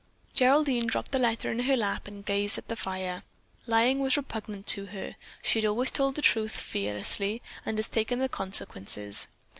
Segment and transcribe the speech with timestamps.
[0.33, 3.21] Geraldine dropped the letter in her lap and gazed at the fire.
[3.67, 5.15] Lying was repugnant to her.
[5.43, 9.27] She had always told the truth fearlessly and had taken the consequences.